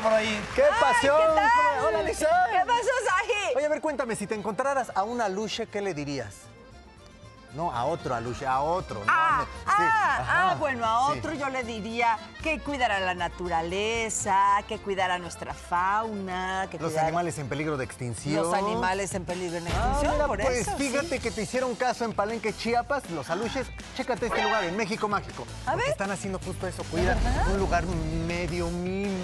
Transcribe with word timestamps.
por 0.00 0.06
ahí. 0.10 0.40
¡Qué 0.54 0.62
pasión! 0.80 1.20
Hola, 1.86 2.02
Lisa. 2.02 2.26
¿Qué 2.50 2.66
pasó, 2.66 2.88
Saji? 3.06 3.56
Oye, 3.56 3.66
a 3.66 3.68
ver, 3.68 3.80
cuéntame, 3.82 4.16
si 4.16 4.26
te 4.26 4.34
encontraras 4.34 4.90
a 4.94 5.02
un 5.02 5.20
aluche, 5.20 5.66
¿qué 5.66 5.82
le 5.82 5.92
dirías? 5.92 6.34
No, 7.54 7.70
a 7.70 7.84
otro 7.84 8.14
aluche, 8.14 8.46
a 8.46 8.62
otro. 8.62 9.00
no, 9.00 9.12
Ah, 9.14 9.40
no, 9.40 9.44
sí, 9.44 9.68
ah, 9.68 10.52
ah, 10.52 10.56
bueno, 10.58 10.86
a 10.86 11.12
sí. 11.12 11.18
otro 11.18 11.34
yo 11.34 11.50
le 11.50 11.62
diría 11.64 12.16
que 12.42 12.58
cuidara 12.60 13.00
la 13.00 13.12
naturaleza, 13.12 14.38
que 14.66 14.78
cuidara 14.78 15.18
nuestra 15.18 15.52
fauna, 15.52 16.66
que 16.70 16.78
Los 16.78 16.92
cuidara 16.92 17.08
animales 17.08 17.36
en 17.36 17.50
peligro 17.50 17.76
de 17.76 17.84
extinción. 17.84 18.42
los 18.44 18.54
animales 18.54 19.12
en 19.14 19.26
peligro 19.26 19.60
de 19.60 19.68
Ah, 19.68 19.72
extinción, 19.90 20.12
mira, 20.14 20.26
por 20.26 20.40
pues 20.40 20.56
eso. 20.66 20.70
sí. 20.78 20.88
fíjate 20.88 21.18
que 21.18 21.30
te 21.30 21.42
hicieron 21.42 21.74
caso 21.74 22.06
en 22.06 22.14
Palenque, 22.14 22.54
Chiapas, 22.56 23.10
los 23.10 23.28
aluches. 23.28 23.66
Chécate 23.94 24.28
este 24.28 24.42
lugar, 24.42 24.64
en 24.64 24.74
México 24.74 25.06
Mágico. 25.06 25.46
A 25.66 25.76
ver. 25.76 25.90
están 25.90 26.10
haciendo 26.10 26.38
justo 26.38 26.66
eso, 26.66 26.82
cuida 26.84 27.18
un 27.50 27.58
lugar 27.58 27.84
medio 28.26 28.68
mini. 28.70 29.22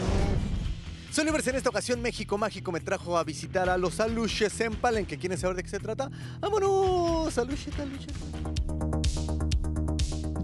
Solivers, 1.11 1.47
en 1.47 1.57
esta 1.57 1.71
ocasión 1.71 2.03
México 2.03 2.37
Mágico 2.37 2.71
me 2.71 2.81
trajo 2.81 3.17
a 3.19 3.25
visitar 3.25 3.69
a 3.69 3.77
los 3.79 3.99
aluches 3.99 4.61
en 4.61 4.77
Palenque. 4.77 5.19
¿Quieren 5.19 5.39
saber 5.39 5.57
de 5.57 5.63
qué 5.63 5.71
se 5.71 5.81
trata? 5.81 6.11
¡Vámonos! 6.41 7.37
Aluches, 7.39 7.79
aluches. 7.79 8.13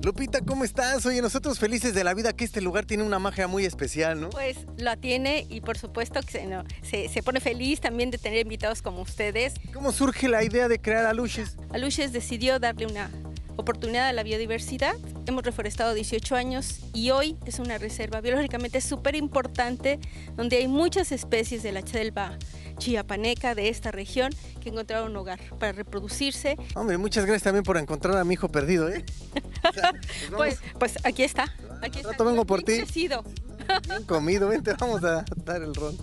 Lupita, 0.02 0.40
¿cómo 0.42 0.64
estás? 0.64 1.06
Oye, 1.06 1.22
nosotros 1.22 1.58
felices 1.58 1.94
de 1.94 2.04
la 2.04 2.12
vida 2.12 2.34
que 2.34 2.44
este 2.44 2.60
lugar 2.60 2.84
tiene 2.84 3.02
una 3.04 3.18
magia 3.18 3.46
muy 3.46 3.64
especial, 3.64 4.20
¿no? 4.20 4.30
Pues 4.30 4.58
la 4.76 4.96
tiene 4.96 5.46
y 5.48 5.62
por 5.62 5.78
supuesto 5.78 6.20
que 6.20 6.30
se, 6.30 6.46
no, 6.46 6.64
se, 6.82 7.08
se 7.08 7.22
pone 7.22 7.40
feliz 7.40 7.80
también 7.80 8.10
de 8.10 8.18
tener 8.18 8.40
invitados 8.40 8.82
como 8.82 9.00
ustedes. 9.00 9.54
¿Cómo 9.72 9.92
surge 9.92 10.28
la 10.28 10.44
idea 10.44 10.68
de 10.68 10.78
crear 10.78 11.06
aluches? 11.06 11.56
Aluches 11.72 12.12
decidió 12.12 12.58
darle 12.58 12.86
una 12.86 13.10
oportunidad 13.56 14.08
a 14.08 14.12
la 14.12 14.22
biodiversidad. 14.22 14.94
Hemos 15.26 15.44
reforestado 15.44 15.94
18 15.94 16.36
años 16.36 16.80
y 16.92 17.10
hoy 17.10 17.36
es 17.46 17.58
una 17.58 17.78
reserva 17.78 18.20
biológicamente 18.20 18.80
súper 18.80 19.14
importante 19.14 19.98
donde 20.36 20.56
hay 20.58 20.68
muchas 20.68 21.12
especies 21.12 21.62
de 21.62 21.72
la 21.72 21.82
selva 21.82 22.38
chiapaneca 22.78 23.54
de 23.54 23.68
esta 23.68 23.90
región 23.90 24.32
que 24.60 24.70
encontraron 24.70 25.10
un 25.10 25.16
hogar 25.16 25.40
para 25.58 25.72
reproducirse. 25.72 26.56
Hombre, 26.74 26.98
muchas 26.98 27.24
gracias 27.24 27.44
también 27.44 27.64
por 27.64 27.76
encontrar 27.76 28.16
a 28.16 28.24
mi 28.24 28.34
hijo 28.34 28.48
perdido, 28.48 28.88
¿eh? 28.88 29.04
Pues, 30.36 30.60
pues 30.78 30.98
aquí 31.04 31.22
está. 31.22 31.44
Aquí 31.82 31.98
está. 31.98 32.12
rato 32.12 32.24
vengo 32.24 32.44
por 32.44 32.62
ti. 32.62 32.82
Bien 32.94 33.24
comido, 34.06 34.48
vente, 34.48 34.74
vamos 34.78 35.02
a 35.04 35.24
dar 35.44 35.62
el 35.62 35.74
rol. 35.74 35.96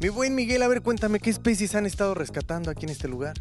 Mi 0.00 0.10
buen 0.10 0.34
Miguel, 0.34 0.62
a 0.62 0.68
ver, 0.68 0.82
cuéntame 0.82 1.20
qué 1.20 1.30
especies 1.30 1.74
han 1.74 1.86
estado 1.86 2.14
rescatando 2.14 2.70
aquí 2.70 2.84
en 2.84 2.90
este 2.90 3.08
lugar. 3.08 3.34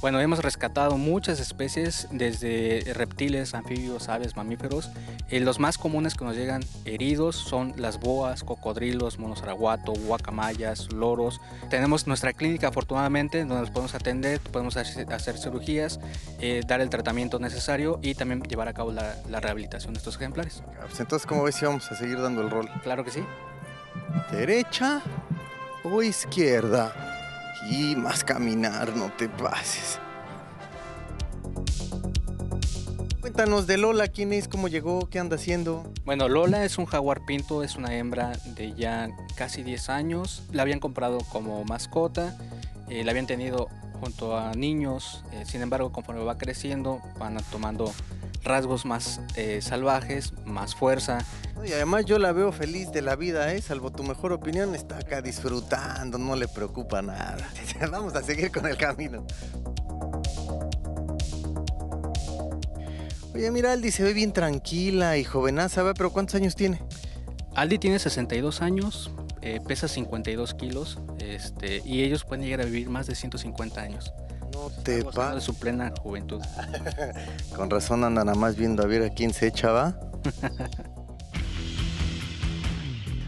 Bueno, 0.00 0.20
hemos 0.20 0.38
rescatado 0.44 0.96
muchas 0.96 1.40
especies, 1.40 2.06
desde 2.12 2.84
reptiles, 2.94 3.52
anfibios, 3.54 4.08
aves, 4.08 4.36
mamíferos. 4.36 4.90
Eh, 5.28 5.40
los 5.40 5.58
más 5.58 5.76
comunes 5.76 6.14
que 6.14 6.24
nos 6.24 6.36
llegan 6.36 6.62
heridos 6.84 7.34
son 7.34 7.74
las 7.76 7.98
boas, 7.98 8.44
cocodrilos, 8.44 9.18
monos 9.18 9.42
araguato, 9.42 9.92
guacamayas, 9.92 10.92
loros. 10.92 11.40
Tenemos 11.68 12.06
nuestra 12.06 12.32
clínica, 12.32 12.68
afortunadamente, 12.68 13.40
donde 13.40 13.60
los 13.62 13.70
podemos 13.70 13.96
atender, 13.96 14.38
podemos 14.38 14.76
hacer, 14.76 15.36
cirugías, 15.36 15.98
eh, 16.38 16.62
dar 16.64 16.80
el 16.80 16.90
tratamiento 16.90 17.40
necesario 17.40 17.98
y 18.00 18.14
también 18.14 18.40
llevar 18.42 18.68
a 18.68 18.74
cabo 18.74 18.92
la, 18.92 19.16
la 19.28 19.40
rehabilitación 19.40 19.94
de 19.94 19.98
estos 19.98 20.14
ejemplares. 20.14 20.62
Ah, 20.80 20.84
Pues 20.86 21.00
entonces, 21.00 21.26
¿cómo 21.26 21.42
ves 21.42 21.56
si 21.56 21.64
vamos 21.64 21.90
a 21.90 21.96
seguir 21.96 22.22
dando 22.22 22.40
el 22.42 22.50
rol? 22.50 22.70
Claro 22.84 23.04
que 23.04 23.10
sí. 23.10 23.24
¿Derecha 24.30 25.02
o 25.82 26.02
izquierda? 26.04 27.07
Y 27.66 27.96
más 27.96 28.24
caminar, 28.24 28.94
no 28.94 29.10
te 29.16 29.28
pases. 29.28 29.98
Cuéntanos 33.20 33.66
de 33.66 33.76
Lola, 33.76 34.08
quién 34.08 34.32
es, 34.32 34.48
cómo 34.48 34.68
llegó, 34.68 35.08
qué 35.10 35.18
anda 35.18 35.36
haciendo. 35.36 35.92
Bueno, 36.04 36.28
Lola 36.28 36.64
es 36.64 36.78
un 36.78 36.86
jaguar 36.86 37.24
pinto, 37.26 37.62
es 37.62 37.76
una 37.76 37.94
hembra 37.94 38.32
de 38.56 38.74
ya 38.74 39.10
casi 39.36 39.62
10 39.62 39.90
años. 39.90 40.42
La 40.52 40.62
habían 40.62 40.80
comprado 40.80 41.18
como 41.30 41.64
mascota, 41.64 42.36
eh, 42.88 43.04
la 43.04 43.10
habían 43.10 43.26
tenido 43.26 43.68
junto 44.00 44.36
a 44.36 44.54
niños. 44.54 45.24
eh, 45.32 45.44
sin 45.44 45.62
embargo, 45.62 45.92
conforme 45.92 46.24
va 46.24 46.38
creciendo, 46.38 47.00
van 47.18 47.36
tomando 47.50 47.92
rasgos 48.42 48.84
más 48.84 49.20
eh, 49.36 49.60
salvajes, 49.60 50.32
más 50.44 50.74
fuerza. 50.74 51.18
Y 51.64 51.72
además 51.72 52.04
yo 52.04 52.18
la 52.18 52.32
veo 52.32 52.52
feliz 52.52 52.90
de 52.92 53.02
la 53.02 53.16
vida, 53.16 53.52
¿eh? 53.52 53.60
Salvo 53.60 53.90
tu 53.90 54.02
mejor 54.02 54.32
opinión, 54.32 54.74
está 54.74 54.98
acá 54.98 55.20
disfrutando, 55.20 56.16
no 56.16 56.36
le 56.36 56.48
preocupa 56.48 57.02
nada. 57.02 57.48
Vamos 57.90 58.14
a 58.14 58.22
seguir 58.22 58.50
con 58.50 58.66
el 58.66 58.76
camino. 58.76 59.26
Oye, 63.34 63.50
mira, 63.50 63.72
Aldi 63.72 63.90
se 63.90 64.02
ve 64.02 64.12
bien 64.14 64.32
tranquila 64.32 65.16
y 65.16 65.24
jovenaza, 65.24 65.82
¿verdad? 65.82 65.96
Pero 65.96 66.10
¿cuántos 66.10 66.34
años 66.36 66.56
tiene? 66.56 66.82
Aldi 67.54 67.78
tiene 67.78 67.98
62 67.98 68.62
años, 68.62 69.10
eh, 69.42 69.60
pesa 69.66 69.88
52 69.88 70.54
kilos 70.54 70.98
este, 71.18 71.82
y 71.84 72.02
ellos 72.02 72.24
pueden 72.24 72.44
llegar 72.44 72.62
a 72.62 72.64
vivir 72.64 72.88
más 72.88 73.06
de 73.06 73.14
150 73.14 73.80
años. 73.80 74.12
No 74.52 74.70
te 74.82 75.04
pa... 75.04 75.34
de 75.34 75.40
su 75.40 75.54
plena 75.54 75.92
juventud. 76.00 76.40
Con 77.56 77.68
razón 77.68 78.04
andan 78.04 78.26
nada 78.26 78.38
más 78.38 78.56
viendo 78.56 78.82
a 78.82 78.86
ver 78.86 79.02
a 79.02 79.10
quién 79.10 79.32
se 79.32 79.46
echa, 79.46 79.70
¿va? 79.70 79.98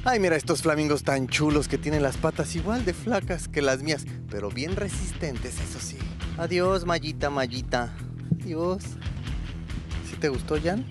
Ay, 0.02 0.18
mira 0.18 0.34
estos 0.34 0.62
flamingos 0.62 1.04
tan 1.04 1.28
chulos 1.28 1.68
que 1.68 1.76
tienen 1.76 2.02
las 2.02 2.16
patas 2.16 2.56
igual 2.56 2.86
de 2.86 2.94
flacas 2.94 3.48
que 3.48 3.60
las 3.60 3.82
mías, 3.82 4.06
pero 4.30 4.48
bien 4.48 4.74
resistentes, 4.74 5.60
eso 5.60 5.78
sí. 5.78 5.98
Adiós, 6.38 6.86
Mayita, 6.86 7.28
Mayita. 7.28 7.92
Adiós. 8.40 8.82
¿Sí 10.08 10.16
te 10.18 10.30
gustó, 10.30 10.56
Jan? 10.58 10.86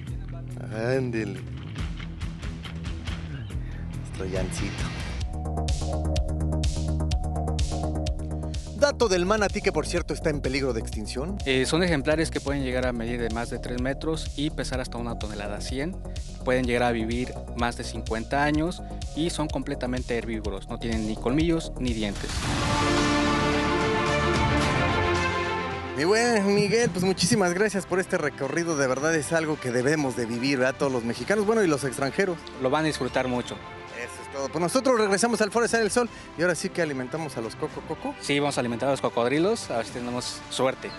Ándele. 0.72 1.40
Nuestro 3.98 4.28
Jancito. 4.32 4.84
Dato 8.90 9.08
del 9.08 9.28
manatí 9.28 9.62
que 9.62 9.72
por 9.72 9.86
cierto 9.86 10.16
está 10.16 10.32
en 10.32 10.42
peligro 10.42 10.74
de 10.74 10.80
extinción. 10.80 11.38
Eh, 11.46 11.68
son 11.68 11.84
ejemplares 11.84 12.32
que 12.32 12.42
pueden 12.42 12.64
llegar 12.64 12.88
a 12.88 12.92
medir 12.92 13.22
de 13.22 13.30
más 13.30 13.52
de 13.52 13.60
3 13.60 13.80
metros 13.84 14.32
y 14.36 14.50
pesar 14.50 14.82
hasta 14.82 14.98
una 14.98 15.20
tonelada 15.20 15.62
100. 15.62 15.96
Pueden 16.44 16.66
llegar 16.66 16.82
a 16.82 16.92
vivir 16.92 17.32
más 17.56 17.78
de 17.78 17.84
50 17.84 18.44
años 18.44 18.82
y 19.16 19.30
son 19.30 19.48
completamente 19.48 20.18
herbívoros. 20.18 20.70
No 20.70 20.80
tienen 20.80 21.06
ni 21.06 21.16
colmillos 21.16 21.72
ni 21.80 21.94
dientes. 21.94 22.32
Mi 26.00 26.06
buen 26.06 26.56
Miguel, 26.56 26.90
pues 26.90 27.04
muchísimas 27.04 27.54
gracias 27.54 27.86
por 27.86 28.00
este 28.00 28.18
recorrido. 28.18 28.78
De 28.78 28.88
verdad 28.88 29.14
es 29.16 29.34
algo 29.34 29.60
que 29.60 29.70
debemos 29.70 30.16
de 30.16 30.26
vivir, 30.26 30.60
¿verdad? 30.60 30.76
Todos 30.80 30.94
los 30.94 31.04
mexicanos, 31.04 31.46
bueno, 31.46 31.62
y 31.62 31.68
los 31.68 31.84
extranjeros. 31.84 32.38
Lo 32.62 32.70
van 32.70 32.86
a 32.86 32.88
disfrutar 32.88 33.28
mucho. 33.28 33.56
Eso 33.98 34.24
es 34.24 34.32
todo. 34.32 34.48
Pues 34.48 34.62
nosotros 34.62 34.98
regresamos 34.98 35.42
al 35.42 35.52
Forestar 35.52 35.82
del 35.82 35.92
Sol 35.92 36.08
y 36.38 36.42
ahora 36.42 36.56
sí 36.56 36.70
que 36.70 36.82
alimentamos 36.82 37.36
a 37.36 37.42
los 37.42 37.58
coco 37.58 37.82
coco. 37.86 38.16
Sí, 38.22 38.40
vamos 38.40 38.58
a 38.58 38.62
alimentar 38.62 38.88
a 38.88 38.92
los 38.94 39.02
cocodrilos, 39.02 39.70
a 39.72 39.76
ver 39.76 39.88
si 39.88 39.92
tenemos 39.92 40.40
suerte. 40.50 40.90